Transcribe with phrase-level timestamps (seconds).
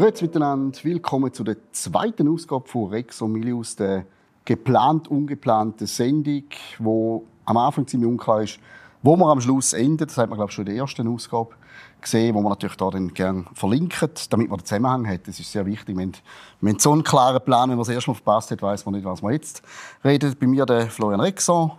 [0.00, 4.06] Grüezi miteinander, willkommen zu der zweiten Ausgabe von Rex und Milius, der
[4.46, 6.44] geplant ungeplanten Sendung,
[6.78, 8.58] wo am Anfang ziemlich unklar ist,
[9.02, 10.08] wo man am Schluss endet.
[10.08, 11.50] Das hat man glaube ich schon in der ersten Ausgabe
[12.00, 15.28] gesehen, wo man natürlich da dann gerne verlinken, damit man den Zusammenhang hat.
[15.28, 15.94] Das ist sehr wichtig.
[15.94, 16.12] Wir haben,
[16.62, 18.94] wir haben so einen klaren Plan, wenn man das erste Mal verpasst hat, weiß man
[18.94, 19.60] nicht, was man jetzt
[20.02, 20.40] redet.
[20.40, 21.72] Bei mir der Florian Rexon,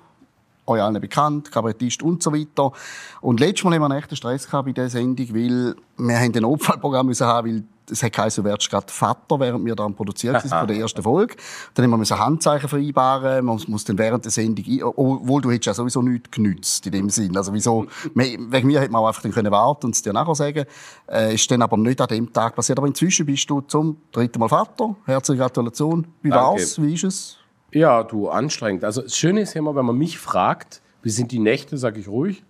[0.68, 2.72] euch allen bekannt, Kabarettist und so weiter.
[3.20, 6.32] Und letztes Mal haben wir einen echten Stress gehabt bei dieser Sendung, weil wir ein
[6.34, 9.94] Notfallprogramm müssen haben, weil es hat geheißen, du wärst gerade Vater, während wir da am
[9.94, 11.36] Produzieren sind von der ersten Folge.
[11.74, 15.68] Dann haben wir müssen Handzeichen vereinbaren, man muss dann während der Sendung, obwohl du hättest
[15.68, 17.36] ja sowieso nichts genützt in dem Sinn.
[17.36, 20.36] Also wieso, wegen mir hätte man auch einfach dann können warten und es dir nachher
[20.36, 20.66] sagen.
[21.08, 22.78] Äh, ist dann aber nicht an dem Tag passiert.
[22.78, 24.96] Aber inzwischen bist du zum dritten Mal Vater.
[25.06, 26.08] Herzliche Gratulation.
[26.22, 26.82] Wie war's?
[26.82, 27.38] Wie ist es?
[27.74, 28.84] Ja, du, anstrengend.
[28.84, 32.00] Also das Schöne ist ja immer, wenn man mich fragt, wie sind die Nächte, sage
[32.00, 32.44] ich ruhig.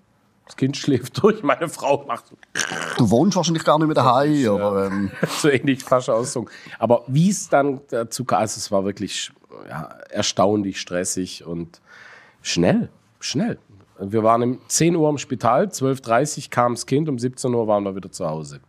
[0.51, 2.35] Das Kind schläft durch, meine Frau macht so,
[2.97, 6.51] Du wohnst wahrscheinlich gar nicht mehr daheim, aber ähm, so ähnlich falsche Ausdruck.
[6.77, 9.31] Aber wie es dann dazu kam, also es war wirklich
[9.69, 11.79] ja, erstaunlich stressig und
[12.41, 12.89] schnell,
[13.21, 13.59] schnell.
[13.97, 17.65] Wir waren um 10 Uhr im Spital, 12.30 Uhr kam das Kind, um 17 Uhr
[17.67, 18.59] waren wir wieder zu Hause.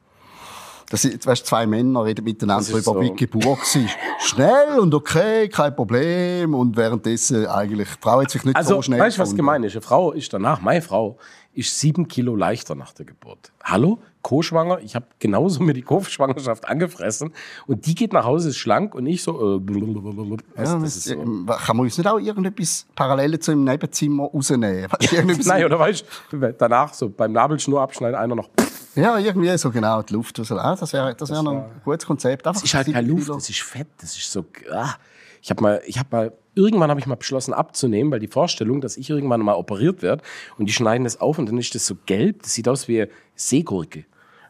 [0.93, 3.01] Das sind, weißt, zwei Männer reden miteinander darüber, so.
[3.01, 3.89] wie Geburt war.
[4.21, 6.55] Schnell und okay, kein Problem.
[6.55, 9.65] Und währenddessen eigentlich, die Frau hat sich nicht Also, so schnell weißt du, was gemein
[9.65, 9.73] ist?
[9.73, 11.17] Eine Frau ist danach, meine Frau,
[11.55, 13.53] ist sieben Kilo leichter nach der Geburt.
[13.65, 14.01] Hallo?
[14.21, 14.81] Co-schwanger?
[14.81, 17.33] Ich habe genauso mir die Co-Schwangerschaft angefressen.
[17.67, 19.57] Und die geht nach Hause, ist schlank und ich so.
[19.57, 20.37] Äh, blablabla.
[20.59, 21.15] Ja, das ist so.
[21.15, 24.89] Kann man uns nicht auch irgendetwas Parallele zu im Nebenzimmer rausnehmen?
[24.91, 28.51] Weißt Nein, oder weißt du, danach so beim Nabelschnur abschneiden, einer noch.
[28.95, 30.39] Ja, irgendwie so genau, die Luft.
[30.39, 30.53] raus.
[30.53, 32.47] Ah, das wäre das wär noch ein gutes Konzept.
[32.47, 34.45] Einfach Es ist halt keine Luft, das ist Fett, das ist so.
[34.71, 34.95] Ah.
[35.41, 38.81] Ich habe mal, ich habe mal, irgendwann habe ich mal beschlossen abzunehmen, weil die Vorstellung,
[38.81, 40.23] dass ich irgendwann mal operiert werde
[40.57, 43.07] und die schneiden das auf und dann ist das so gelb, das sieht aus wie
[43.35, 44.05] Seegurke.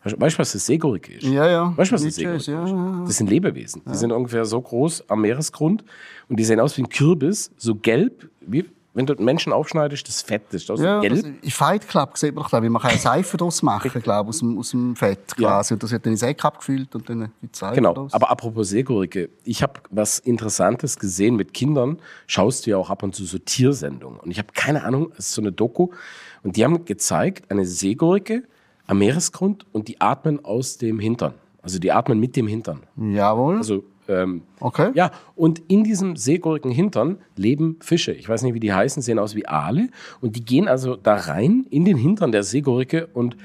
[0.04, 1.22] Weißt du, was das Seegurke ist?
[1.22, 1.76] Ja, ja.
[1.76, 3.04] Weißt du, was das Nietzsche Seegurke ist, ja, ja.
[3.06, 3.82] Das sind Lebewesen.
[3.88, 5.84] Die sind ungefähr so groß am Meeresgrund
[6.28, 10.20] und die sehen aus wie ein Kürbis, so gelb, wie wenn du Menschen aufschneidest, das
[10.22, 11.14] Fett das ist aus Ja, gelb.
[11.14, 13.90] das, in Fight Club sieht man doch, glaub ich, man kann eine Seife daraus machen,
[14.02, 15.74] glaube aus dem, aus dem Fett quasi.
[15.74, 18.12] Und das wird dann in Säcke abgefüllt und dann die Seife Genau, daraus.
[18.12, 21.98] aber apropos Seegurke, ich habe was Interessantes gesehen mit Kindern.
[22.26, 24.20] Schaust du ja auch ab und zu so Tiersendungen.
[24.20, 25.88] Und ich habe keine Ahnung, es ist so eine Doku.
[26.42, 28.42] Und die haben gezeigt, eine Seegurke
[28.86, 31.34] am Meeresgrund und die atmen aus dem Hintern.
[31.62, 32.80] Also die atmen mit dem Hintern.
[32.96, 33.58] Jawohl.
[33.58, 34.90] Also, ähm, okay.
[34.94, 38.12] ja, und in diesem Seegurkenhintern leben Fische.
[38.12, 39.88] Ich weiß nicht, wie die heißen, sehen aus wie Aale.
[40.20, 43.36] Und die gehen also da rein in den Hintern der Seegurke und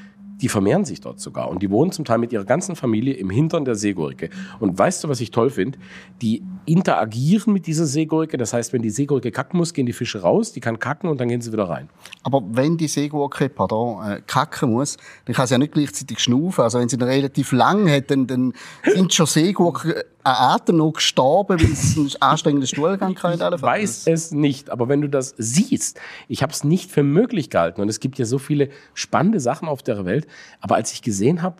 [0.41, 1.49] die vermehren sich dort sogar.
[1.49, 4.29] Und die wohnen zum Teil mit ihrer ganzen Familie im Hintern der Seegurke.
[4.59, 5.79] Und weißt du, was ich toll finde?
[6.21, 8.37] Die interagieren mit dieser Seegurke.
[8.37, 11.19] Das heißt, wenn die Seegurke kacken muss, gehen die Fische raus, die kann kacken und
[11.19, 11.89] dann gehen sie wieder rein.
[12.23, 16.63] Aber wenn die Seegurke pardon, äh, kacken muss, dann kann sie ja nicht gleichzeitig schnaufen.
[16.63, 20.95] Also wenn sie dann relativ lang hat, dann, dann sind schon Seegurken äh, an Atemnot
[20.95, 23.55] gestorben, weil es einen anstrengenden Stuhlgang hatte.
[23.55, 27.49] Ich weiß es nicht, aber wenn du das siehst, ich habe es nicht für möglich
[27.49, 30.27] gehalten und es gibt ja so viele spannende Sachen auf der Welt,
[30.59, 31.55] aber als ich gesehen habe,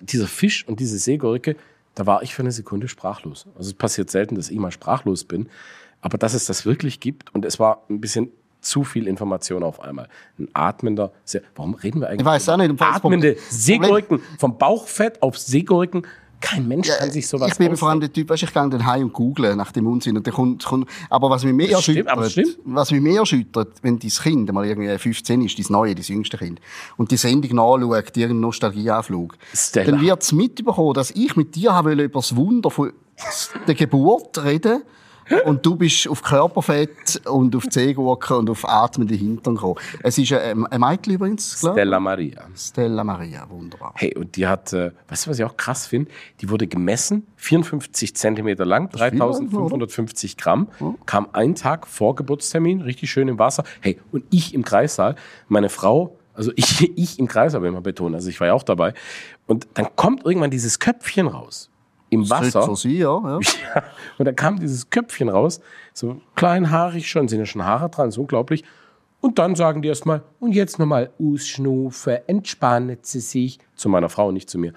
[0.00, 1.56] dieser Fisch und diese Seegurke,
[1.94, 3.46] da war ich für eine Sekunde sprachlos.
[3.56, 5.48] Also es passiert selten, dass ich mal sprachlos bin,
[6.00, 8.30] aber dass es das wirklich gibt und es war ein bisschen
[8.60, 10.08] zu viel Information auf einmal.
[10.38, 12.20] Ein atmender, See warum reden wir eigentlich?
[12.20, 16.06] Ich weiß auch nicht, Atmende Seegurken, vom Bauchfett auf Seegurken.
[16.42, 18.84] Kein Mensch kann sich sowas ich bin vor allem der Typ, weißt, ich gehe dann
[18.84, 21.88] heim und google nach dem Unsinn und dann kommt, kommt aber was mich mehr Das
[21.88, 22.58] erschüttert, stimmt.
[22.64, 26.36] was mich mehr erschüttert, wenn dein Kind mal irgendwie 15 ist, dein neue, dein jüngste
[26.36, 26.60] Kind,
[26.96, 29.92] und die Sendung nachschaut, ihren Nostalgieanflug, Stella.
[29.92, 32.92] dann wird es mitbekommen, dass ich mit dir habe über das Wunder von
[33.66, 34.82] der Geburt reden
[35.44, 39.76] und du bist auf Körperfett und auf Zehgurken und auf atmende Hintern gekommen.
[40.02, 41.80] Es ist ein, Mädchen übrigens, glaub ich.
[41.80, 42.42] Stella Maria.
[42.56, 43.92] Stella Maria, wunderbar.
[43.96, 46.10] Hey, und die hat, äh, weißt du, was ich auch krass finde?
[46.40, 49.08] Die wurde gemessen, 54 Zentimeter lang, viel, oder?
[49.08, 50.68] 3550 Gramm,
[51.06, 53.64] kam einen Tag vor Geburtstermin, richtig schön im Wasser.
[53.80, 55.16] Hey, und ich im Kreissaal,
[55.48, 58.54] meine Frau, also ich, ich im Kreissaal will ich mal betonen, also ich war ja
[58.54, 58.94] auch dabei.
[59.46, 61.68] Und dann kommt irgendwann dieses Köpfchen raus.
[62.12, 62.62] Im Wasser.
[62.62, 63.20] so sein, ja.
[63.24, 63.38] ja.
[63.74, 63.82] Ja,
[64.18, 65.60] und dann kam dieses Köpfchen raus,
[65.94, 68.64] so kleinhaarig schon, sind ja schon Haare dran, so unglaublich.
[69.20, 73.58] Und dann sagen die erstmal, und jetzt nochmal ausschnufen, entspannen Sie sich.
[73.76, 74.72] Zu meiner Frau, nicht zu mir.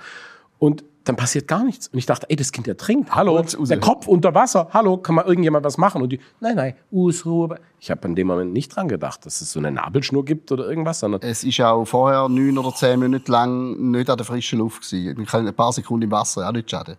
[0.59, 1.87] Und dann passiert gar nichts.
[1.87, 3.15] Und ich dachte, ey, das Kind ertrinkt.
[3.15, 4.67] Hallo, der Kopf unter Wasser.
[4.73, 6.01] Hallo, kann mal irgendjemand was machen?
[6.01, 7.59] Und die, nein, nein, Ausruhe.
[7.79, 10.67] Ich habe an dem Moment nicht dran gedacht, dass es so eine Nabelschnur gibt oder
[10.67, 14.59] irgendwas, sondern Es ist auch vorher neun oder zehn Minuten lang nicht an der frischen
[14.59, 15.21] Luft gewesen.
[15.21, 16.95] Ich kann ein paar Sekunden im Wasser, auch nicht schaden.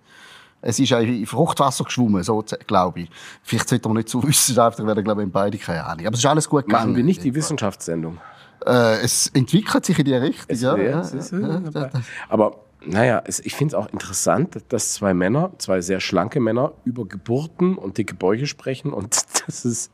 [0.62, 3.11] Es ist auch in Fruchtwasser geschwommen, so glaube ich.
[3.43, 6.06] Vielleicht sollte man nicht so wissenschaftlich werden, glaube ich, beide keine Ahnung.
[6.06, 6.87] Aber es ist alles gut gegangen.
[6.91, 8.19] machen wir nicht die Wissenschaftssendung.
[8.64, 10.47] Äh, es entwickelt sich in die Richtung.
[10.49, 11.91] Es- ja, ja, ja, es ist- ja, ja.
[12.29, 16.73] Aber naja, es, ich finde es auch interessant, dass zwei Männer, zwei sehr schlanke Männer,
[16.84, 18.93] über Geburten und dicke Bäuche sprechen.
[18.93, 19.90] Und das ist,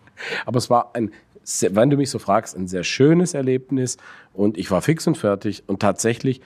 [0.46, 1.10] aber es war ein,
[1.70, 3.96] wenn du mich so fragst, ein sehr schönes Erlebnis.
[4.32, 5.64] Und ich war fix und fertig.
[5.66, 6.40] Und tatsächlich,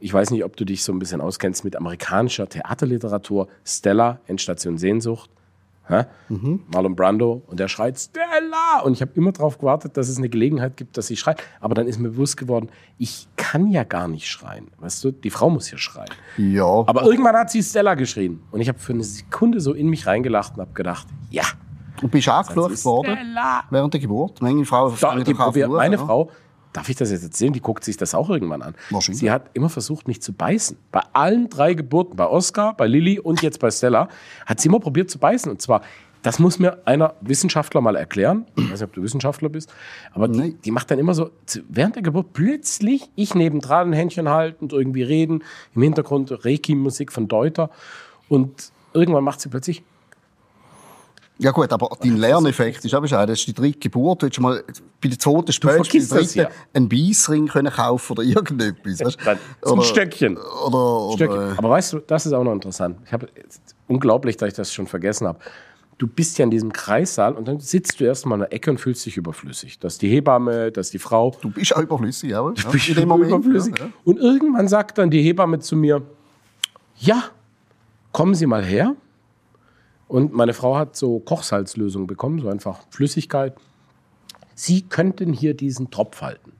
[0.00, 3.48] ich weiß nicht, ob du dich so ein bisschen auskennst mit amerikanischer Theaterliteratur.
[3.64, 5.30] Stella, Endstation Sehnsucht.
[5.88, 6.04] Hä?
[6.72, 10.28] Marlon Brando und der schreit Stella und ich habe immer darauf gewartet, dass es eine
[10.28, 11.42] Gelegenheit gibt, dass sie schreit.
[11.60, 12.68] Aber dann ist mir bewusst geworden,
[12.98, 14.68] ich kann ja gar nicht schreien.
[14.78, 16.10] Weißt du, die Frau muss ja schreien.
[16.36, 16.64] ja.
[16.64, 20.06] Aber irgendwann hat sie Stella geschrien und ich habe für eine Sekunde so in mich
[20.06, 21.44] reingelacht und habe gedacht, ja,
[22.02, 23.62] Und bist angeflucht worden Stella.
[23.70, 24.42] während der Geburt?
[24.42, 26.04] Manche Frauen Da, die, wir, meine ja.
[26.04, 26.30] Frau,
[26.72, 27.52] darf ich das jetzt erzählen?
[27.52, 28.74] Die guckt sich das auch irgendwann an.
[28.90, 29.20] Wahrscheinlich.
[29.20, 30.76] Sie hat immer versucht, mich zu beißen.
[30.92, 34.08] Bei allen drei Geburten, bei Oscar, bei Lilly und jetzt bei Stella,
[34.46, 35.50] hat sie immer probiert zu beißen.
[35.50, 35.82] Und zwar,
[36.22, 38.46] das muss mir einer Wissenschaftler mal erklären.
[38.56, 39.72] Ich weiß nicht, ob du Wissenschaftler bist.
[40.12, 41.30] Aber die, die macht dann immer so,
[41.68, 45.44] während der Geburt plötzlich, ich nebendran ein Händchen halten und irgendwie reden.
[45.74, 47.70] Im Hintergrund Reiki-Musik von Deuter.
[48.28, 49.82] Und irgendwann macht sie plötzlich,
[51.40, 53.28] Ja gut, aber dein Lerneffekt ist auch bescheiden.
[53.28, 54.22] Das ist die dritte Geburt.
[54.22, 54.62] Du hättest mal
[55.00, 56.48] bei der zweiten spätestens der dritten ja.
[56.74, 59.00] einen Beissring können kaufen oder irgendetwas.
[59.00, 59.18] weißt?
[59.24, 60.36] Dann zum Stöckchen.
[60.36, 62.98] Oder, oder, Aber weißt du, das ist auch noch interessant.
[63.04, 63.28] Ich habe
[63.86, 65.38] unglaublich, dass ich das schon vergessen habe.
[65.96, 68.78] Du bist ja in diesem Kreissaal und dann sitzt du erstmal in der Ecke und
[68.78, 69.78] fühlst dich überflüssig.
[69.80, 71.36] Das ist die Hebamme, das ist die Frau.
[71.40, 72.30] du bist auch überflüssig.
[72.30, 73.78] Ja, Du bist in dem Moment, überflüssig.
[73.78, 73.92] Ja, ja.
[74.04, 76.02] Und irgendwann sagt dann die Hebamme zu mir,
[76.98, 77.24] ja,
[78.12, 78.94] kommen Sie mal her.
[80.08, 83.54] Und meine Frau hat so Kochsalzlösung bekommen, so einfach Flüssigkeit.
[84.54, 86.52] Sie könnten hier diesen Tropf halten.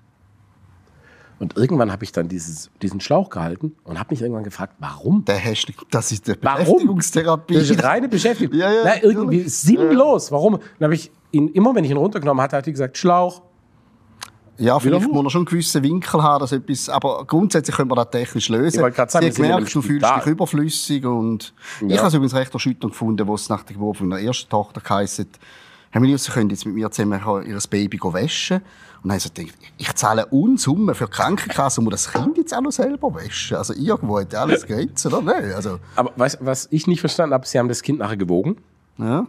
[1.38, 5.24] Und irgendwann habe ich dann dieses, diesen Schlauch gehalten und habe mich irgendwann gefragt, warum?
[5.24, 6.64] Der Hashtag, das ist der Warum?
[6.64, 7.54] Beschäftigungstherapie.
[7.54, 8.58] Das ist reine Beschäftigung.
[8.58, 9.54] Ja, ja, Na, irgendwie natürlich.
[9.56, 10.32] sinnlos.
[10.32, 10.58] Warum?
[10.78, 13.42] Dann habe ich ihn, immer wenn ich ihn runtergenommen hatte, hat er gesagt, Schlauch.
[14.58, 17.94] Ja, vielleicht muss er schon einen gewissen Winkel haben, dass etwas, aber grundsätzlich können wir
[17.94, 18.84] das technisch lösen.
[18.86, 21.98] Ich sagen, Sie gemerkt, du fühlst dich überflüssig und ich Ja.
[21.98, 25.28] habe es übrigens recht erschütternd gefunden, wo es nach der Geburt meiner ersten Tochter geheißen
[25.90, 28.56] Herr Milius, Sie können jetzt mit mir zusammen ihr Baby waschen.
[29.02, 32.12] Und dann habe ich so gedacht, ich zahle Unsummen für die Krankenkasse und muss das
[32.12, 33.56] Kind jetzt auch noch selber waschen.
[33.56, 35.22] Also irgendwo hat alles Grenzen, oder?
[35.22, 38.56] Nein, also, Aber weißt, was ich nicht verstanden habe, sie haben das Kind nachher gewogen
[38.98, 39.26] ja.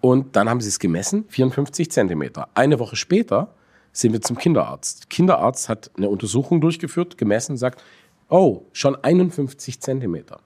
[0.00, 2.48] und dann haben sie es gemessen, 54 Zentimeter.
[2.54, 3.54] Eine Woche später
[4.00, 5.04] sind wir zum Kinderarzt.
[5.04, 7.82] Der Kinderarzt hat eine Untersuchung durchgeführt, gemessen, sagt,
[8.28, 10.40] oh, schon 51 Zentimeter.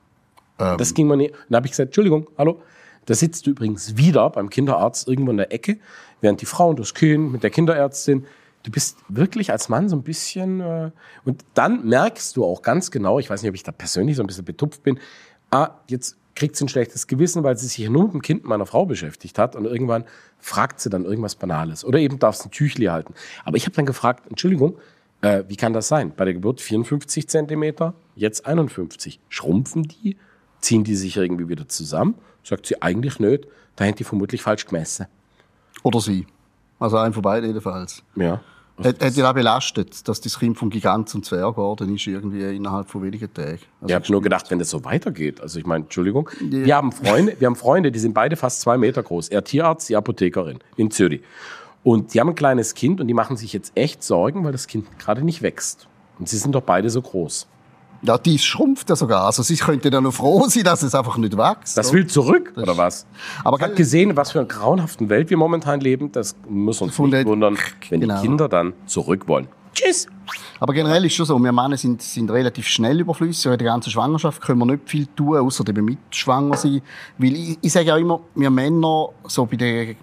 [0.58, 0.78] Ähm.
[0.78, 1.34] Das ging mir nicht.
[1.48, 2.62] Dann habe ich gesagt, Entschuldigung, hallo.
[3.06, 5.78] Da sitzt du übrigens wieder beim Kinderarzt irgendwo in der Ecke,
[6.20, 8.26] während die Frau und das Kind mit der Kinderärztin.
[8.62, 10.60] Du bist wirklich als Mann so ein bisschen.
[10.60, 10.92] Äh,
[11.24, 14.22] und dann merkst du auch ganz genau, ich weiß nicht, ob ich da persönlich so
[14.22, 15.00] ein bisschen betupft bin,
[15.50, 18.66] ah, jetzt kriegt sie ein schlechtes Gewissen, weil sie sich nur mit dem Kind meiner
[18.66, 20.04] Frau beschäftigt hat und irgendwann
[20.38, 21.84] fragt sie dann irgendwas Banales.
[21.84, 23.14] Oder eben darf sie ein Tüchli halten.
[23.44, 24.78] Aber ich habe dann gefragt, Entschuldigung,
[25.20, 26.12] äh, wie kann das sein?
[26.16, 29.20] Bei der Geburt 54 Zentimeter, jetzt 51.
[29.28, 30.16] Schrumpfen die?
[30.60, 32.14] Ziehen die sich irgendwie wieder zusammen?
[32.42, 33.46] Sagt sie eigentlich nicht.
[33.76, 35.06] Da hätte die vermutlich falsch gemessen.
[35.82, 36.26] Oder sie.
[36.78, 38.02] Also ein von beiden jedenfalls.
[38.16, 38.40] Ja.
[38.78, 42.56] Hat, hat dich auch belastet, dass das Kind vom Gigant zum Zwerg geworden ist, irgendwie
[42.56, 43.58] innerhalb von wenigen Tagen?
[43.80, 46.90] Also, Ich habe nur gedacht, wenn das so weitergeht, also ich meine, Entschuldigung, wir haben
[46.90, 49.28] Freunde, wir haben Freunde, die sind beide fast zwei Meter groß.
[49.28, 51.22] Er Tierarzt, die Apothekerin in Zürich.
[51.84, 54.66] Und die haben ein kleines Kind und die machen sich jetzt echt Sorgen, weil das
[54.66, 55.88] Kind gerade nicht wächst.
[56.18, 57.48] Und sie sind doch beide so groß.
[58.04, 59.24] Ja, dies schrumpft ja sogar.
[59.26, 61.76] Also sie könnten ja noch froh sein, dass es einfach nicht wächst.
[61.78, 63.06] Das will zurück, oder was?
[63.44, 66.10] Aber ich habe gesehen, was für eine grauenhaften Welt wir momentan leben.
[66.10, 67.56] Das muss uns Von nicht der- wundern,
[67.90, 68.16] wenn Genau.
[68.20, 69.46] die Kinder dann zurück wollen.
[69.74, 70.06] Tschüss!
[70.58, 73.46] Aber generell ist schon so, wir Männer sind, sind relativ schnell überflüssig.
[73.50, 76.82] In der ganzen Schwangerschaft können wir nicht viel tun, außer eben mitschwanger sein.
[77.18, 79.94] Weil ich, ich sage auch immer, wir Männer, so bei der,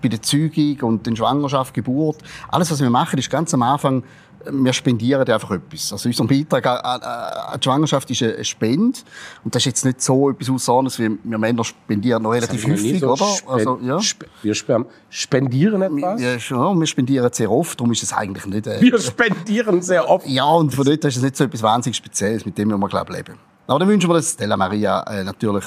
[0.00, 4.02] bei der Zeugung und der Schwangerschaft, Geburt, alles, was wir machen, ist ganz am Anfang,
[4.50, 5.92] wir spendieren einfach etwas.
[5.92, 8.98] Also unser Beitrag an, an, die Schwangerschaft ist eine Spende.
[9.44, 13.00] Und das ist jetzt nicht so etwas Außerordentliches, wie wir Männer spendieren noch relativ häufig,
[13.00, 13.26] so oder?
[13.46, 13.98] Also, ja.
[14.00, 16.20] sp- Wir spen- spendieren etwas.
[16.20, 18.66] Ja, schon, wir spendieren sehr oft, darum ist es eigentlich nicht...
[18.66, 20.26] Äh, Wir spendieren sehr oft.
[20.26, 23.10] ja, und von dort ist es nicht so etwas wahnsinnig Spezielles, mit dem wir, glaube
[23.12, 23.38] ich, leben.
[23.66, 25.64] Aber dann wünschen wir das Stella Maria äh, natürlich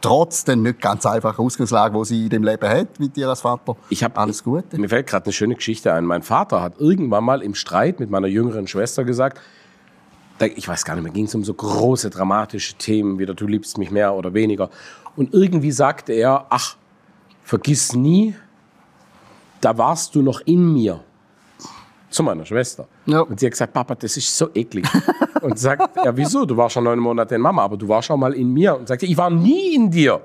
[0.00, 3.40] trotz der nicht ganz einfachen Ausgangslage, die sie in dem Leben hat, mit ihr als
[3.42, 4.78] Vater, Ich hab, alles Gute.
[4.78, 6.04] Mir fällt gerade eine schöne Geschichte ein.
[6.04, 9.40] Mein Vater hat irgendwann mal im Streit mit meiner jüngeren Schwester gesagt,
[10.40, 13.76] ich weiß gar nicht mehr, ging es um so große dramatische Themen, wie du liebst
[13.76, 14.70] mich mehr oder weniger.
[15.16, 16.76] Und irgendwie sagte er, ach,
[17.44, 18.34] vergiss nie,
[19.60, 21.00] da warst du noch in mir.
[22.10, 22.86] Zu meiner Schwester.
[23.06, 23.20] Ja.
[23.20, 24.84] Und sie hat gesagt, Papa, das ist so eklig.
[25.42, 26.44] und sagt, ja, wieso?
[26.44, 28.76] Du warst schon neun Monate in Mama, aber du warst schon mal in mir.
[28.76, 30.20] Und sagte, ich war nie in dir.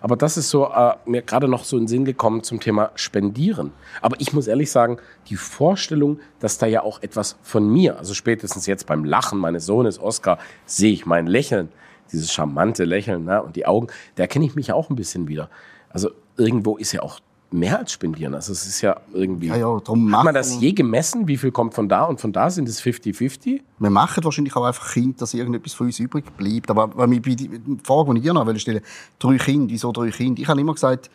[0.00, 2.90] Aber das ist so äh, mir gerade noch so in den Sinn gekommen zum Thema
[2.94, 3.72] Spendieren.
[4.00, 4.96] Aber ich muss ehrlich sagen,
[5.28, 9.66] die Vorstellung, dass da ja auch etwas von mir, also spätestens jetzt beim Lachen meines
[9.66, 11.68] Sohnes Oskar, sehe ich mein Lächeln,
[12.12, 15.28] dieses charmante Lächeln ne, und die Augen, da erkenne ich mich ja auch ein bisschen
[15.28, 15.50] wieder.
[15.90, 17.20] Also irgendwo ist ja auch
[17.52, 18.34] mehr als spendieren.
[18.34, 19.48] Also es ist ja irgendwie.
[19.48, 21.26] Ja, ja, darum Hat man das je gemessen?
[21.28, 22.50] Wie viel kommt von da und von da?
[22.50, 23.60] Sind es 50-50?
[23.78, 26.70] Wir machen wahrscheinlich auch einfach Kinder, dass irgendetwas von uns übrig bleibt.
[26.70, 27.50] Aber wenn wir bei die
[27.82, 28.80] Frage, die ich dir noch stellen
[29.18, 30.40] drei Kinder, wieso drei Kinder?
[30.40, 31.10] Ich habe immer gesagt,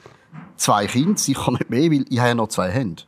[0.57, 3.03] zwei Kinder, sicher nicht mehr, weil ich habe ja noch zwei Hände.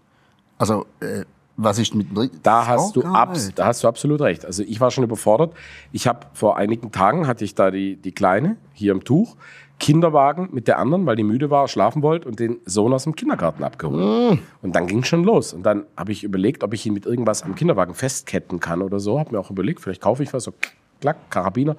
[0.57, 1.23] Also, äh,
[1.57, 2.39] was ist mit dem dritten?
[2.43, 4.45] Da hast, du Frage abs da hast du absolut recht.
[4.45, 5.53] Also ich war schon überfordert.
[5.91, 9.35] Ich habe vor einigen Tagen hatte ich da die, die Kleine hier im Tuch,
[9.79, 13.15] Kinderwagen mit der anderen, weil die müde war, schlafen wollte und den Sohn aus dem
[13.15, 14.39] Kindergarten abgeholt.
[14.61, 15.53] Und dann ging schon los.
[15.53, 18.99] Und dann habe ich überlegt, ob ich ihn mit irgendwas am Kinderwagen festketten kann oder
[18.99, 19.19] so.
[19.19, 20.53] Habe mir auch überlegt, vielleicht kaufe ich was, so
[20.99, 21.75] klack, Karabiner.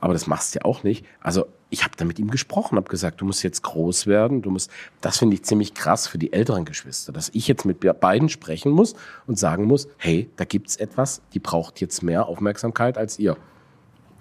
[0.00, 1.04] Aber das machst du ja auch nicht.
[1.20, 4.42] Also ich habe da mit ihm gesprochen, habe gesagt, du musst jetzt groß werden.
[4.42, 7.80] Du musst, das finde ich ziemlich krass für die älteren Geschwister, dass ich jetzt mit
[8.00, 8.94] beiden sprechen muss
[9.26, 13.36] und sagen muss, hey, da gibt's etwas, die braucht jetzt mehr Aufmerksamkeit als ihr.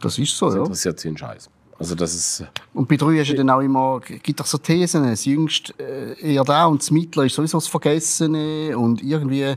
[0.02, 0.62] Das ist so, Das ja.
[0.62, 1.50] interessiert sie einen Scheiß.
[1.80, 2.44] Also das ist,
[2.74, 6.34] Und bei drei hast du dann auch immer, gibt doch so Thesen, das Jüngste äh,
[6.34, 9.56] eher da und das Mittlere ist sowieso das Vergessene und irgendwie,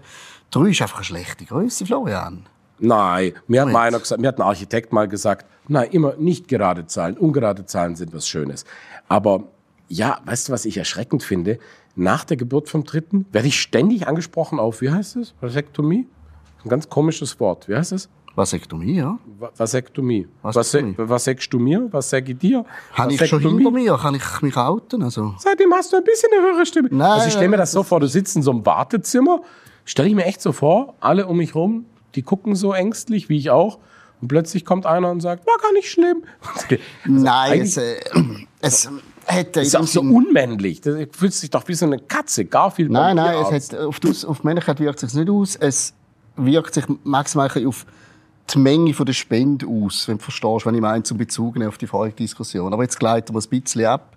[0.50, 2.46] drei ist einfach eine schlechte Größe, Florian.
[2.78, 6.86] nein, mir hat einer gesagt, mir hat ein Architekt mal gesagt, nein, immer nicht gerade
[6.86, 8.64] Zahlen, ungerade Zahlen sind was Schönes.
[9.08, 9.44] Aber
[9.88, 11.58] ja, weißt du, was ich erschreckend finde?
[11.96, 15.34] Nach der Geburt vom Dritten werde ich ständig angesprochen auf, wie heißt es?
[15.40, 16.06] Vasektomie?
[16.64, 17.68] Ein ganz komisches Wort.
[17.68, 18.08] Wie heißt es?
[18.34, 19.18] Vasektomie, ja.
[19.38, 20.26] Va- Vasektomie.
[20.42, 20.94] Vasektomie.
[20.96, 21.88] Vase- Was sagst du mir?
[21.90, 22.64] Was sag ich dir?
[22.92, 25.34] Habe ich schon hinter mir, kann ich mich outen, also.
[25.38, 26.88] Seitdem hast du ein bisschen eine höhere Stimme.
[26.92, 29.40] Nein, also ich stelle mir nein, das so vor, du sitzt in so einem Wartezimmer,
[29.84, 33.36] stelle ich mir echt so vor, alle um mich rum, die gucken so ängstlich, wie
[33.38, 33.78] ich auch.
[34.22, 36.22] Und plötzlich kommt einer und sagt, war gar nicht schlimm.
[37.06, 38.00] Nein, eigentlich- es, äh,
[38.60, 38.90] es
[39.26, 40.80] hätte ist auch so unmännlich.
[40.82, 42.44] Das fühlt sich doch wie so eine Katze.
[42.44, 42.90] Garfield.
[42.90, 43.72] Nein, nein, Vampirarzt.
[43.72, 45.56] es hat, auf, die, auf die Männlichkeit wirkt es sich nicht aus.
[45.56, 45.94] Es
[46.36, 47.86] wirkt sich maximal auf
[48.54, 51.78] die Menge von der Spende aus, wenn du verstehst, wenn ich meine, zum Bezug auf
[51.78, 52.72] die vorige Diskussion.
[52.72, 54.16] Aber jetzt gleiten wir ein bisschen ab.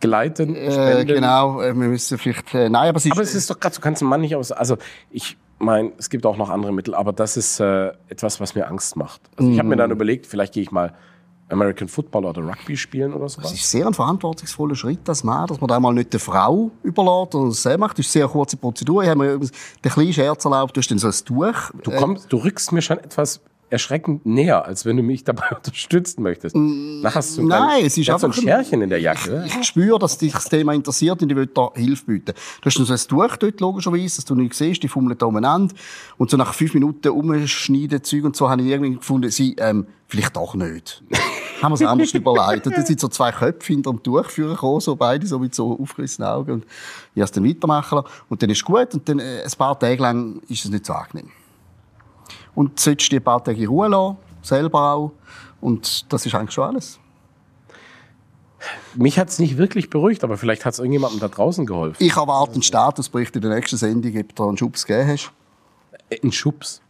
[0.00, 3.50] Gleiten, Äh, genau, äh, wir müssen vielleicht, äh, nein, aber es ist, Aber es ist
[3.50, 4.52] doch gerade, du kannst einen Mann nicht aus.
[4.52, 4.76] Also
[5.10, 8.68] ich meine, es gibt auch noch andere Mittel, aber das ist äh, etwas, was mir
[8.68, 9.20] Angst macht.
[9.36, 10.94] Also ich habe mir dann überlegt, vielleicht gehe ich mal
[11.50, 13.52] American Football oder Rugby spielen oder es sowas.
[13.52, 17.34] ist sehr ein verantwortungsvoller Schritt als Mann, dass man da mal nicht der Frau überlässt,
[17.34, 17.98] es selber macht.
[17.98, 19.02] Das ist eine sehr kurze Prozedur.
[19.02, 19.50] Ich habe mir den
[19.92, 21.70] kleinen Scherz erlaubt, du hast dann so ein Tuch.
[21.82, 26.22] Du kommst, du rückst mir schon etwas erschreckend näher, als wenn du mich dabei unterstützen
[26.22, 26.56] möchtest.
[26.56, 29.00] Nachher hast du ein Mm, Nein, es ist hast so ein einfach Scherchen in der
[29.00, 29.30] Jacke.
[29.30, 29.46] oder?
[29.46, 32.34] Ich spüre, dass dich das Thema interessiert und ich will da Hilfe bieten.
[32.60, 35.74] Du hast so ein Tuch dort, logischerweise, dass du nicht siehst, die fummeln da umeinander.
[36.16, 39.86] Und so nach fünf Minuten umschneiden, Zeug und so, habe ich irgendwie gefunden, sie, ähm,
[40.06, 41.02] vielleicht doch nicht.
[41.62, 42.66] haben wir es anders überlegt.
[42.66, 45.78] Und dann sind so zwei Köpfe hinter dem Tuch gekommen, so beide so mit so
[45.78, 46.52] aufgerissenen Augen.
[46.52, 46.64] Und
[47.14, 48.08] ich habe es dann weitermachen lassen.
[48.28, 48.94] Und dann ist es gut.
[48.94, 51.30] Und dann, äh, ein paar Tage lang ist es nicht so angenehm.
[52.58, 55.12] Und du solltest die paar Tage Ruhe lassen, selber auch.
[55.60, 56.98] Und das ist eigentlich schon alles.
[58.96, 62.02] Mich hat es nicht wirklich beruhigt, aber vielleicht hat es irgendjemandem da draußen geholfen.
[62.02, 65.30] Ich erwarte einen Statusbericht in der nächsten Sendung, ob du einen Schubs gegeben hast.
[66.10, 66.82] Äh, Ein Schubs.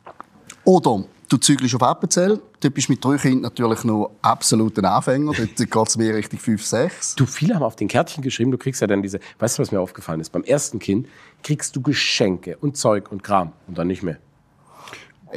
[0.64, 2.40] Oder du zügelst auf Appenzell.
[2.60, 5.34] Dort bist du mit drei Kindern natürlich noch absolut ein Anfänger.
[5.34, 7.14] Dort geht es mehr Richtung 5, 6.
[7.16, 9.70] Du, viele haben auf den Kärtchen geschrieben, du kriegst ja dann diese, weißt du, was
[9.70, 10.30] mir aufgefallen ist?
[10.30, 11.08] Beim ersten Kind
[11.42, 14.16] kriegst du Geschenke und Zeug und Kram und dann nicht mehr.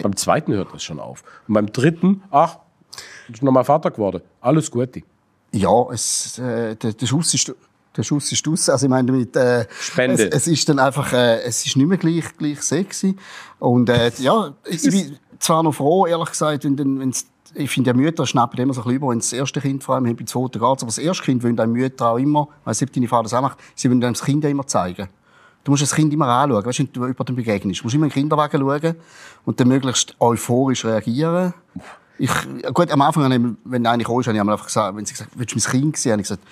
[0.01, 1.23] Beim zweiten hört das schon auf.
[1.47, 2.57] Und beim dritten, ach,
[3.31, 4.21] ist nochmal Vater geworden.
[4.41, 5.01] Alles Gute.
[5.51, 7.53] Ja, es, äh, der, der Schuss ist...
[7.97, 8.69] Der Schuss ist aus.
[8.69, 10.29] Also ich meine damit, äh, Spende.
[10.29, 13.17] Es, es ist dann einfach, äh, es ist nicht mehr gleich, gleich sexy.
[13.59, 17.89] Und äh, ja, ich bin zwar noch froh, ehrlich gesagt, wenn, dann- wenn's, ich finde
[17.89, 20.15] ja Mütter schnappen immer so ein bisschen über, wenn das erste Kind vor allem haben,
[20.15, 20.63] bei zweiten geht's.
[20.83, 23.23] Aber das erste Kind wollen einem Mütter auch immer, ich weiss nicht, ob deine Frau
[23.23, 25.09] das auch macht, sie wollen einem das Kind immer zeigen.
[25.63, 27.81] Du musst das Kind immer anschauen, weißt wenn du über dem begegnest.
[27.81, 28.95] Du musst immer in den Kinderwagen schauen
[29.45, 31.53] und dann möglichst euphorisch reagieren.
[32.17, 32.31] Ich,
[32.73, 35.53] gut, am Anfang, ich, wenn eine kam, habe ich einfach gesagt, wenn sie gesagt willst
[35.53, 36.11] du mein Kind sehen?
[36.13, 36.43] habe ich gesagt,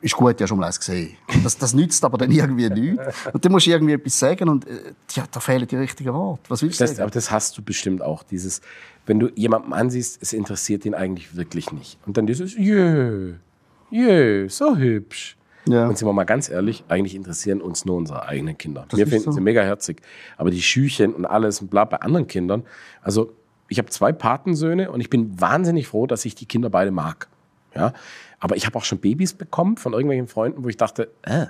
[0.00, 1.16] ist gut, ja schon mal eins gesehen.
[1.44, 3.04] Das, das nützt aber dann irgendwie nichts.
[3.32, 6.42] Und dann musst du irgendwie etwas sagen und äh, ja, da fehlen die richtigen Worte.
[6.48, 7.02] Was willst du Das, sagen?
[7.02, 8.24] aber das hast du bestimmt auch.
[8.24, 8.60] Dieses,
[9.06, 11.98] wenn du jemanden ansiehst, es interessiert ihn eigentlich wirklich nicht.
[12.04, 13.34] Und dann dieses, jö,
[13.90, 15.36] jö, so hübsch.
[15.66, 15.86] Ja.
[15.86, 18.86] Und sind wir mal ganz ehrlich, eigentlich interessieren uns nur unsere eigenen Kinder.
[18.88, 19.32] Das Wir ist finden so.
[19.32, 20.02] sie mega herzig.
[20.36, 22.64] Aber die Schüchen und alles und bla bei anderen Kindern.
[23.00, 23.32] Also,
[23.68, 27.28] ich habe zwei Patensöhne und ich bin wahnsinnig froh, dass ich die Kinder beide mag.
[27.74, 27.92] Ja.
[28.40, 31.46] Aber ich habe auch schon Babys bekommen von irgendwelchen Freunden, wo ich dachte, äh,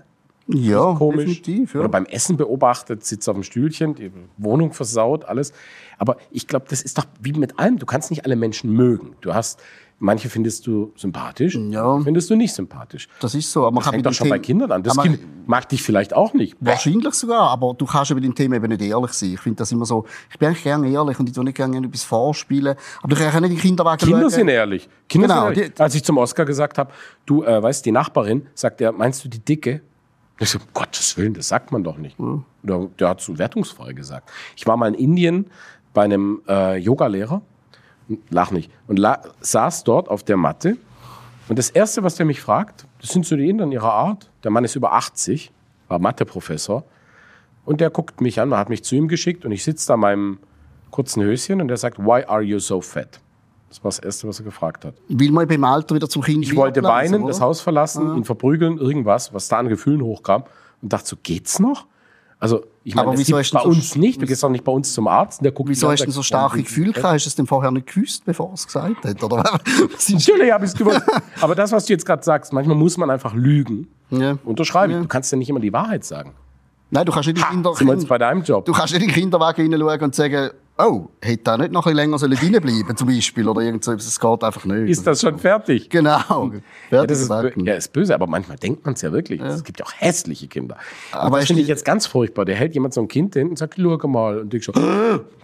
[0.49, 1.42] ja, komisch.
[1.47, 1.81] Ja.
[1.81, 5.52] Oder beim Essen beobachtet, sitzt auf dem Stühlchen, die Wohnung versaut, alles.
[5.99, 7.78] Aber ich glaube, das ist doch wie mit allem.
[7.78, 9.14] Du kannst nicht alle Menschen mögen.
[9.21, 9.62] Du hast
[10.02, 11.99] manche findest du sympathisch, Ja.
[12.00, 13.09] findest du nicht sympathisch.
[13.21, 13.66] Das ist so.
[13.66, 14.82] Aber Das hängt bei doch schon bei Thema- Kindern an.
[14.82, 16.56] Das Kind mag dich vielleicht auch nicht.
[16.61, 19.35] Wahrscheinlich sogar, aber du kannst über dem Thema eben nicht ehrlich sein.
[19.35, 21.78] Ich finde das immer so, ich bin eigentlich gerne ehrlich und ich tue nicht gerne
[21.78, 22.75] etwas vorspielen.
[23.00, 24.88] Aber du kannst auch nicht in den Kinderwagen Kinder sind ehrlich.
[25.09, 25.80] Kinder Genau, sind ehrlich.
[25.80, 26.90] Als ich zum Oscar gesagt habe,
[27.25, 29.80] du äh, weißt, die Nachbarin, sagt er, meinst du die Dicke?
[30.40, 32.18] Ich so, um Gottes Willen, das sagt man doch nicht.
[32.18, 34.28] Oder der hat so wertungsfrei gesagt.
[34.56, 35.47] Ich war mal in Indien
[35.94, 37.42] bei einem äh, Yogalehrer,
[38.30, 40.76] lach nicht, und la saß dort auf der Matte.
[41.49, 44.30] Und das Erste, was der mich fragt, das sind so die Inder in ihrer Art.
[44.44, 45.52] Der Mann ist über 80,
[45.88, 46.85] war Matheprofessor.
[47.64, 49.94] Und der guckt mich an, man hat mich zu ihm geschickt und ich sitze da
[49.94, 50.38] in meinem
[50.90, 53.21] kurzen Höschen und der sagt, why are you so fat?
[53.68, 54.94] Das war das Erste, was er gefragt hat.
[55.09, 57.28] Will man beim Alter wieder zum Kind Ich wollte weinen, oder?
[57.28, 60.44] das Haus verlassen, ihn verprügeln, irgendwas, was da an Gefühlen hochkam
[60.82, 61.87] und dachte so, geht's noch?
[62.42, 64.20] Also, ich meine, Aber wieso bei so- uns nicht.
[64.20, 66.12] Du gehst auch nicht bei uns zum Arzt und der guckt Wieso hast du denn
[66.12, 67.14] so starke Gefühle gehabt?
[67.14, 69.22] Hast du es denn vorher nicht gewusst, bevor er es gesagt hat?
[69.22, 69.44] Oder?
[70.11, 71.02] Natürlich habe ich es gewusst.
[71.40, 73.87] Aber das, was du jetzt gerade sagst, manchmal muss man einfach lügen.
[74.11, 74.37] ja.
[74.44, 74.92] Unterschreibe.
[74.94, 75.00] Ja.
[75.02, 76.32] Du kannst ja nicht immer die Wahrheit sagen.
[76.90, 78.64] Nein, du kannst nicht in den Kinder Sind wir jetzt bei deinem Job?
[78.64, 81.94] Du kannst nicht in den Kinderwagen hineinschauen und sagen, oh, hätte da nicht noch ein
[81.94, 83.92] bisschen länger reinbleiben zum Beispiel, oder irgend so.
[83.92, 84.90] Das geht einfach nicht.
[84.90, 85.88] Ist das schon fertig?
[85.90, 86.52] Genau.
[86.90, 89.40] Ja, das ist, Fertig ja, ist böse, aber manchmal denkt man es ja wirklich.
[89.40, 90.76] Es gibt ja auch hässliche Kinder.
[91.12, 92.44] Aber das es finde ich jetzt ganz furchtbar.
[92.44, 94.40] Der hält jemand so ein Kind hin und sagt, schau mal.
[94.40, 94.72] Und ich so,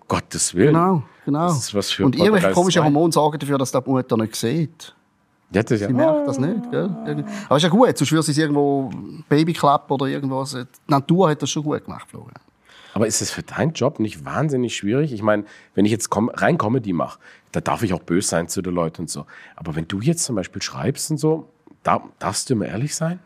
[0.09, 0.75] Gottes Willen.
[0.75, 1.49] Genau, genau.
[1.51, 2.83] Und irgendwelche komischen.
[2.83, 4.95] Hormone sorgen dafür, dass die Mutter nicht sieht.
[5.51, 6.91] Ja, das ist ja, Die merkt das nicht, gell?
[7.47, 8.91] Aber ist ja gut, sonst würde sie es irgendwo
[9.29, 10.53] Babyklapp oder irgendwas.
[10.53, 12.35] Die Natur hat das schon gut gemacht, Florian.
[12.95, 15.13] Aber ist es für deinen Job nicht wahnsinnig schwierig?
[15.13, 17.19] Ich meine, wenn ich jetzt kom rein Comedy mache,
[17.53, 19.27] da darf ich auch böse sein zu den Leuten und so.
[19.57, 21.49] Aber wenn du jetzt zum Beispiel schreibst und so,
[21.83, 23.21] da, darfst du immer ehrlich sein?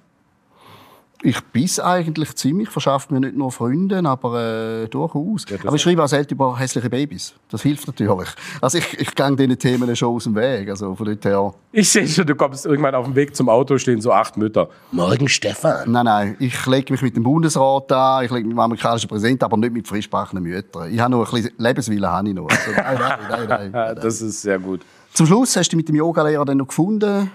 [1.25, 5.45] Ich bin eigentlich ziemlich, verschafft mir nicht nur Freunde, aber äh, durchaus.
[5.45, 7.35] das aber ich schreibe auch selten über hässliche Babys.
[7.49, 8.29] Das hilft natürlich.
[8.61, 10.69] Also ich, ich gehe diesen Themen schon aus dem Weg.
[10.69, 11.55] Also von dort her.
[11.71, 14.69] Ich sehe schon, du kommst irgendwann auf dem Weg zum Auto, stehen so acht Mütter.
[14.91, 15.91] Morgen Stefan.
[15.91, 19.09] Nein, nein, ich lege mich mit dem Bundesrat an, ich lege mich mit dem amerikanischen
[19.09, 20.93] Präsidenten, aber nicht mit frischsprechenden Müttern.
[20.93, 22.49] Ich habe noch ein bisschen Lebenswille, habe ich noch.
[22.49, 23.99] Also, nein, nein, nein, nein, Ja, nein.
[24.03, 24.81] das ist sehr gut.
[25.13, 27.31] Zum Schluss hast du mit dem Yogalehrer dann noch gefunden.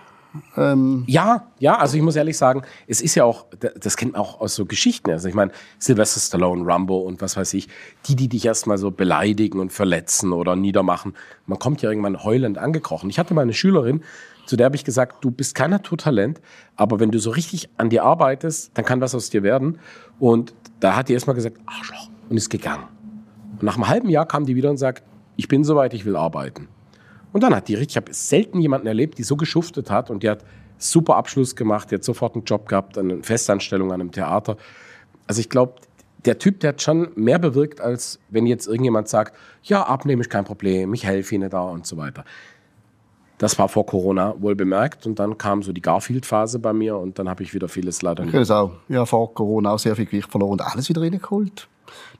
[0.55, 3.45] Ähm, Ja, ja, also ich muss ehrlich sagen, es ist ja auch,
[3.79, 5.11] das kennt man auch aus so Geschichten.
[5.11, 7.67] Also ich meine, Sylvester Stallone, Rambo und was weiß ich,
[8.07, 12.57] die, die dich erstmal so beleidigen und verletzen oder niedermachen, man kommt ja irgendwann heulend
[12.57, 13.09] angekrochen.
[13.09, 14.01] Ich hatte mal eine Schülerin,
[14.45, 16.39] zu der habe ich gesagt, du bist kein Naturtalent,
[16.77, 19.79] aber wenn du so richtig an dir arbeitest, dann kann was aus dir werden.
[20.19, 22.87] Und da hat die erstmal gesagt, Arschloch, und ist gegangen.
[23.53, 25.03] Und nach einem halben Jahr kam die wieder und sagt,
[25.35, 26.69] ich bin soweit, ich will arbeiten.
[27.33, 30.23] Und dann hat die richtig, ich habe selten jemanden erlebt, die so geschuftet hat und
[30.23, 30.43] die hat
[30.77, 34.57] super Abschluss gemacht, die hat sofort einen Job gehabt, eine Festanstellung an einem Theater.
[35.27, 35.75] Also ich glaube,
[36.25, 40.29] der Typ, der hat schon mehr bewirkt, als wenn jetzt irgendjemand sagt, ja, abnehmen ist
[40.29, 42.23] kein Problem, ich helfe Ihnen da und so weiter.
[43.37, 47.19] Das war vor Corona wohl bemerkt und dann kam so die Garfield-Phase bei mir und
[47.19, 48.51] dann habe ich wieder vieles leider ich nicht.
[48.51, 48.71] auch.
[48.89, 51.67] Ja, vor Corona auch sehr viel Gewicht verloren und alles wieder reingeholt.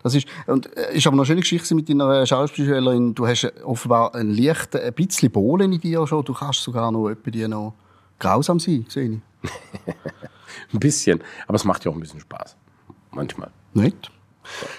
[0.03, 3.15] Das ist, und äh, ist aber noch eine schöne Geschichte mit deiner Schauspielerin.
[3.15, 6.23] Du hast offenbar ein leichten, ein bisschen Bohlen in dir schon.
[6.23, 7.73] Du kannst sogar noch etwa die noch
[8.19, 9.49] grausam sein, sehe ich.
[10.73, 12.56] Ein bisschen, aber es macht ja auch ein bisschen Spaß.
[13.12, 13.51] Manchmal.
[13.73, 14.12] Nicht?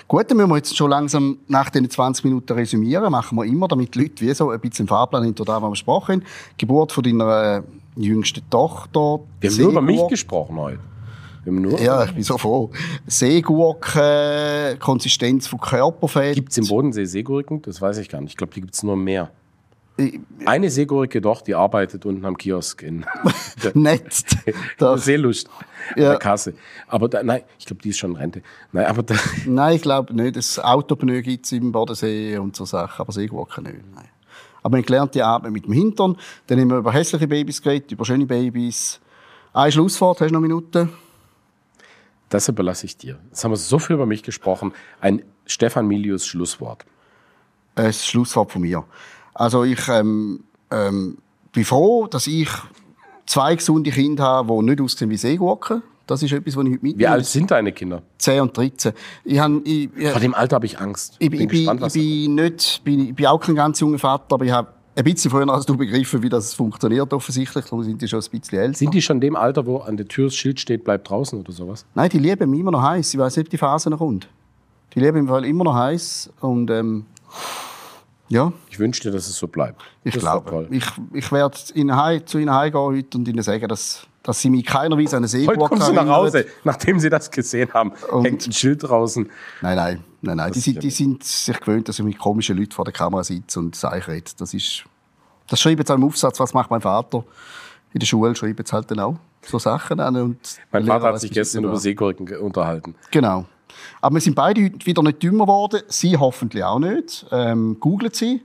[0.07, 3.11] Gut, dann müssen wir jetzt schon langsam nach den 20 Minuten resümieren.
[3.11, 5.71] Machen wir immer, damit die Leute wie so ein bisschen Fahrplan hinter da, was wir
[5.71, 6.25] gesprochen haben.
[6.57, 7.63] Geburt von deiner äh,
[7.97, 9.21] jüngsten Tochter.
[9.41, 10.81] Wir haben nur über mich gesprochen heute.
[11.81, 12.71] Ja, ich bin so froh.
[13.07, 16.35] Seegurke, Konsistenz von Körperfett.
[16.35, 17.63] Gibt es im Bodensee Seegurken?
[17.63, 18.31] Das weiß ich gar nicht.
[18.33, 19.31] Ich glaube, die gibt es nur mehr.
[20.47, 23.05] Eine Seegurke doch, die arbeitet unten am Kiosk in
[23.65, 24.25] der, Nett.
[24.79, 25.49] der Seelust,
[25.97, 26.11] Ja.
[26.11, 26.55] der Kasse.
[26.87, 28.43] Aber da, nein, ich glaube, die ist schon in Rente.
[28.71, 29.15] Nein, aber da,
[29.47, 30.37] nein, ich glaube nicht.
[30.37, 33.77] Das Autopneu gibt es im Bodensee und so Sachen, aber Seegurke nicht.
[33.95, 34.09] Nein.
[34.63, 36.17] Aber wir gelernt die Atmen mit dem Hintern.
[36.47, 39.01] Dann haben wir über hässliche Babys geredet, über schöne Babys.
[39.53, 40.91] Ein Schlusswort, hast du noch Minuten?
[42.29, 43.19] Das überlasse ich dir.
[43.29, 44.73] Jetzt haben wir so viel über mich gesprochen.
[45.01, 46.85] Ein Stefan Milius Schlusswort.
[47.75, 48.85] Ein Schlusswort von mir.
[49.35, 51.19] Also ich ähm, ähm,
[51.53, 52.49] bin froh, dass ich
[53.27, 55.83] zwei gesunde Kinder habe, die nicht aussehen wie Seegurken.
[56.07, 56.99] Das ist etwas, was ich heute mitnehme.
[56.99, 58.03] Wie alt sind deine Kinder?
[58.17, 58.93] 10 und 13.
[59.25, 61.17] Ich, hab, ich, Vor dem Alter habe ich Angst.
[61.19, 64.35] ich, bin- ich, gespannt, ich bin nicht, bin, ich bin auch kein ganz junger Vater,
[64.35, 67.65] aber ich habe ein bisschen früher als du begriffen, wie das funktioniert offensichtlich.
[67.65, 68.77] Darum sind die schon ein bisschen älter.
[68.77, 71.39] Sind die schon in dem Alter, wo an der Tür das Schild steht, bleib draußen
[71.39, 71.87] oder sowas?
[71.95, 73.15] Nein, die lieben immer noch heiß.
[73.15, 74.29] Ich weiß nicht, ob die Phase noch kommt.
[74.95, 77.07] Die lieben im Fall immer noch heiß und ähm,
[78.29, 79.81] ja, Ich wünsche dir, dass es so bleibt.
[80.03, 80.67] ich Das glaube.
[80.71, 84.99] Ich, ich werde zu ihnen heimgehen heute und ihnen sagen, dass, dass sie mich keiner
[84.99, 86.07] Weise an eine Heute Seegurke kommen sie nach.
[86.07, 87.93] Hause, nachdem sie das gesehen haben.
[88.11, 89.29] Und- hängt ein Schild draußen.
[89.63, 90.53] Nein, nein, nein, nein.
[90.53, 93.59] Die, sind, die sind sich gewöhnt, dass ich mit komischen Leuten vor der Kamera sitze
[93.59, 94.31] und rede.
[94.37, 94.85] Das ist
[95.49, 97.25] Das schreibt jetzt auch im Aufsatz, was macht mein Vater
[97.93, 100.17] in der Schule, schreibt jetzt halt dann auch so Sachen an.
[100.17, 100.39] Und
[100.73, 101.77] Mein Vater Lehrer hat sich gestern über.
[101.79, 102.95] Seegurken unterhalten.
[103.11, 103.47] Genau.
[104.01, 105.81] Aber wir sind beide heute wieder nicht dümmer geworden.
[105.89, 107.25] Sie hoffentlich auch nicht.
[107.31, 108.43] Ähm, googlen Sie.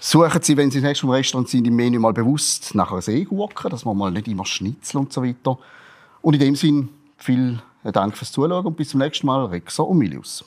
[0.00, 3.02] Suchen Sie, wenn Sie das nächste im Restaurant sind, im Menü mal bewusst nach einer
[3.02, 5.58] Seegurke, dass man mal nicht immer Schnitzel und so weiter.
[6.22, 9.46] Und in dem Sinn, vielen Dank fürs Zuschauen und bis zum nächsten Mal.
[9.46, 10.44] Rexo und Milius.